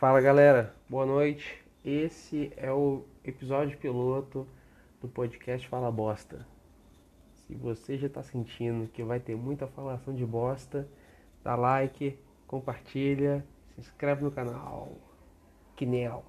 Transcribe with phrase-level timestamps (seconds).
[0.00, 1.62] Fala galera, boa noite.
[1.84, 4.48] Esse é o episódio piloto
[4.98, 6.46] do podcast Fala Bosta.
[7.34, 10.88] Se você já está sentindo que vai ter muita falação de bosta,
[11.44, 13.44] dá like, compartilha,
[13.74, 14.96] se inscreve no canal.
[15.76, 16.24] Que nel.